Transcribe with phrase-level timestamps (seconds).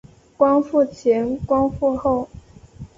[0.35, 2.27] 光复前光复后